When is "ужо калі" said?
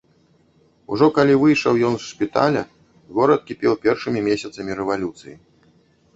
0.95-1.35